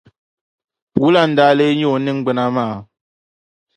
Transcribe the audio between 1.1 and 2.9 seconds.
n-daa leei nyɛ o ningbuna maa?